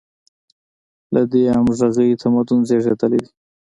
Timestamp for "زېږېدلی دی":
2.67-3.29